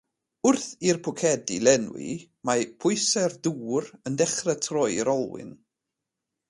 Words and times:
Wrth 0.51 0.69
i'r 0.91 0.99
pwcedi 1.07 1.57
lenwi, 1.67 2.15
mae 2.51 2.65
pwysau'r 2.85 3.37
dŵr 3.49 3.93
yn 4.11 4.19
dechrau 4.23 4.61
troi'r 4.69 5.15
olwyn. 5.19 5.55